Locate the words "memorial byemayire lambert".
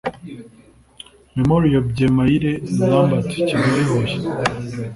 1.37-3.25